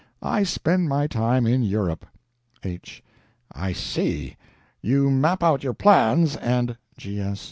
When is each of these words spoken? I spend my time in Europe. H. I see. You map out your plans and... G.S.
I 0.23 0.41
spend 0.41 0.89
my 0.89 1.05
time 1.05 1.45
in 1.45 1.61
Europe. 1.61 2.07
H. 2.63 3.03
I 3.53 3.71
see. 3.71 4.35
You 4.81 5.11
map 5.11 5.43
out 5.43 5.63
your 5.63 5.75
plans 5.75 6.35
and... 6.37 6.75
G.S. 6.97 7.39